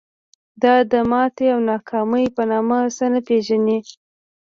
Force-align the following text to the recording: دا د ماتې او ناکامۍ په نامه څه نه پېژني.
دا 0.61 0.75
د 0.91 0.93
ماتې 1.11 1.47
او 1.53 1.59
ناکامۍ 1.71 2.25
په 2.35 2.43
نامه 2.51 2.77
څه 2.97 3.05
نه 3.13 3.19
پېژني. 3.27 3.79